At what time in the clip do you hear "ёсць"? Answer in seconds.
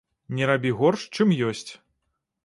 1.51-1.69